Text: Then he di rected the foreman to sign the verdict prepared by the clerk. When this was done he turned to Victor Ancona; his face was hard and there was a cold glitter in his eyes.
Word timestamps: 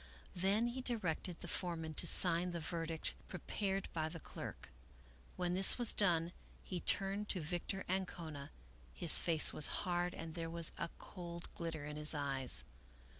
Then 0.35 0.69
he 0.69 0.81
di 0.81 0.95
rected 0.95 1.41
the 1.41 1.47
foreman 1.47 1.93
to 1.93 2.07
sign 2.07 2.53
the 2.53 2.59
verdict 2.59 3.13
prepared 3.27 3.87
by 3.93 4.09
the 4.09 4.19
clerk. 4.19 4.71
When 5.35 5.53
this 5.53 5.77
was 5.77 5.93
done 5.93 6.31
he 6.63 6.79
turned 6.79 7.29
to 7.29 7.39
Victor 7.39 7.85
Ancona; 7.87 8.49
his 8.95 9.19
face 9.19 9.53
was 9.53 9.67
hard 9.85 10.15
and 10.15 10.33
there 10.33 10.49
was 10.49 10.71
a 10.79 10.89
cold 10.97 11.53
glitter 11.53 11.85
in 11.85 11.97
his 11.97 12.15
eyes. 12.15 12.63